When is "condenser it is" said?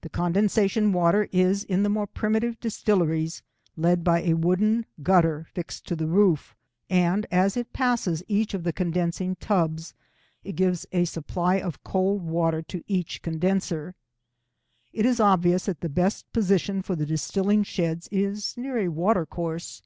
13.22-15.20